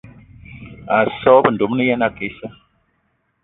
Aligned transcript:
A 0.95 0.97
so 1.19 1.31
g-beu 1.41 1.53
ndomni 1.53 1.83
ye 1.89 1.95
na 1.97 2.07
ake 2.11 2.23
issa. 2.29 2.47